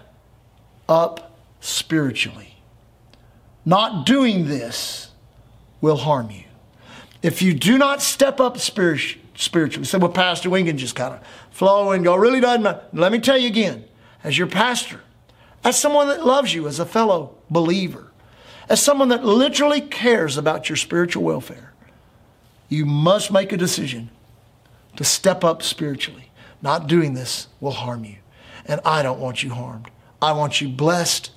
up 0.89 1.37
spiritually. 1.61 2.57
Not 3.65 4.07
doing 4.07 4.47
this 4.47 5.11
will 5.81 5.97
harm 5.97 6.31
you. 6.31 6.45
If 7.23 7.43
you 7.43 7.55
do 7.55 7.77
not 7.77 8.03
step 8.03 8.39
up 8.39 8.59
spiritually, 8.59 9.25
spiritually, 9.35 9.85
say, 9.85 9.99
well, 9.99 10.11
Pastor, 10.11 10.49
we 10.49 10.63
can 10.63 10.79
just 10.79 10.95
kind 10.95 11.15
of 11.15 11.21
flow 11.51 11.91
and 11.91 12.05
go, 12.05 12.15
really 12.15 12.41
doesn't 12.41 12.63
matter. 12.63 12.83
Let 12.93 13.11
me 13.11 13.19
tell 13.19 13.37
you 13.37 13.49
again, 13.49 13.85
as 14.23 14.39
your 14.39 14.47
pastor, 14.47 15.01
as 15.65 15.77
someone 15.77 16.07
that 16.09 16.25
loves 16.25 16.55
you 16.55 16.69
as 16.69 16.79
a 16.79 16.87
fellow 16.87 17.35
believer, 17.51 18.06
as 18.69 18.83
someone 18.83 19.09
that 19.09 19.25
literally 19.25 19.81
cares 19.81 20.37
about 20.37 20.69
your 20.69 20.77
spiritual 20.77 21.23
welfare, 21.23 21.73
you 22.69 22.85
must 22.85 23.31
make 23.31 23.53
a 23.53 23.57
decision 23.57 24.11
to 24.97 25.05
step 25.05 25.45
up 25.45 25.63
spiritually. 25.63 26.31
Not 26.63 26.87
doing 26.87 27.15
this 27.15 27.49
will 27.61 27.73
harm 27.73 28.05
you. 28.05 28.17
And 28.65 28.81
I 28.85 29.03
don't 29.03 29.21
want 29.21 29.43
you 29.43 29.51
harmed. 29.51 29.91
I 30.21 30.33
want 30.33 30.61
you 30.61 30.69
blessed, 30.69 31.31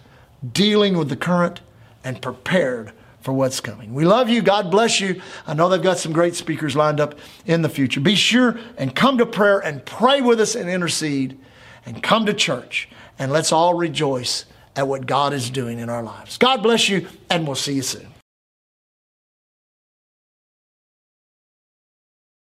dealing 0.54 0.98
with 0.98 1.10
the 1.10 1.16
current, 1.16 1.62
and 2.04 2.22
prepared 2.22 2.94
for 3.22 3.34
what's 3.34 3.60
coming. 3.60 3.94
We 3.94 4.06
love 4.06 4.30
you. 4.30 4.42
God 4.42 4.72
bless 4.72 5.02
you. 5.02 5.22
I 5.46 5.54
know 5.54 5.70
they've 5.70 5.82
got 5.82 5.98
some 5.98 6.14
great 6.14 6.36
speakers 6.36 6.76
lined 6.76 7.00
up 7.00 7.16
in 7.46 7.62
the 7.62 7.70
future. 7.70 8.00
Be 8.00 8.16
sure 8.16 8.58
and 8.78 8.96
come 8.96 9.18
to 9.18 9.26
prayer 9.26 9.60
and 9.60 9.86
pray 9.86 10.22
with 10.22 10.40
us 10.40 10.56
and 10.56 10.70
intercede 10.70 11.38
and 11.86 12.02
come 12.02 12.26
to 12.26 12.34
church 12.34 12.88
and 13.20 13.32
let's 13.32 13.52
all 13.52 13.74
rejoice 13.74 14.46
at 14.76 14.88
what 14.88 15.06
God 15.06 15.34
is 15.34 15.50
doing 15.50 15.80
in 15.80 15.90
our 15.90 16.04
lives. 16.04 16.38
God 16.38 16.64
bless 16.64 16.90
you 16.90 17.08
and 17.30 17.46
we'll 17.46 17.56
see 17.56 17.74
you 17.74 17.82
soon. 17.82 18.08